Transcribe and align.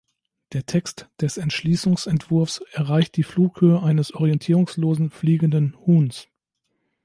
Der 0.53 0.65
Text 0.65 1.07
des 1.21 1.37
Entschließungsentwurfs 1.37 2.63
erreicht 2.71 3.17
die 3.17 3.21
Flughöhe 3.23 3.83
eines 3.83 4.15
orientierungslosen 4.15 5.11
fliegenden 5.11 5.77
Huhns. 5.85 6.27